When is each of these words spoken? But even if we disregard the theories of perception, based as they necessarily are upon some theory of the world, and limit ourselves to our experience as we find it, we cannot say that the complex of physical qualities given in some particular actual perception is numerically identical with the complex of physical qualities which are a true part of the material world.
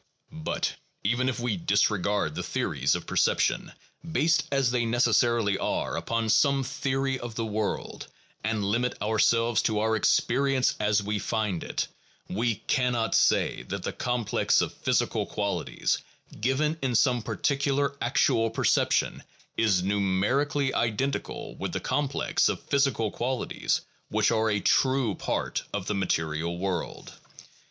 But 0.43 0.77
even 1.03 1.29
if 1.29 1.39
we 1.39 1.57
disregard 1.57 2.33
the 2.33 2.41
theories 2.41 2.95
of 2.95 3.05
perception, 3.05 3.71
based 4.13 4.45
as 4.51 4.71
they 4.71 4.83
necessarily 4.83 5.59
are 5.59 5.95
upon 5.95 6.29
some 6.29 6.63
theory 6.63 7.19
of 7.19 7.35
the 7.35 7.45
world, 7.45 8.07
and 8.43 8.65
limit 8.65 8.99
ourselves 8.99 9.61
to 9.61 9.77
our 9.77 9.95
experience 9.95 10.73
as 10.79 11.03
we 11.03 11.19
find 11.19 11.63
it, 11.63 11.85
we 12.27 12.55
cannot 12.55 13.13
say 13.13 13.61
that 13.61 13.83
the 13.83 13.93
complex 13.93 14.59
of 14.59 14.73
physical 14.73 15.27
qualities 15.27 15.99
given 16.41 16.79
in 16.81 16.95
some 16.95 17.21
particular 17.21 17.95
actual 18.01 18.49
perception 18.49 19.21
is 19.55 19.83
numerically 19.83 20.73
identical 20.73 21.53
with 21.57 21.73
the 21.73 21.79
complex 21.79 22.49
of 22.49 22.63
physical 22.63 23.11
qualities 23.11 23.81
which 24.09 24.31
are 24.31 24.49
a 24.49 24.61
true 24.61 25.13
part 25.13 25.61
of 25.71 25.85
the 25.85 25.93
material 25.93 26.57
world. 26.57 27.13